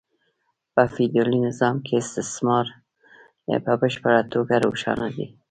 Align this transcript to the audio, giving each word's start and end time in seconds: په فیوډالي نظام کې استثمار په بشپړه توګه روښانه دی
په 0.73 0.83
فیوډالي 0.93 1.39
نظام 1.47 1.75
کې 1.85 1.93
استثمار 2.03 2.65
په 3.65 3.73
بشپړه 3.81 4.19
توګه 4.33 4.53
روښانه 4.65 5.07
دی 5.15 5.25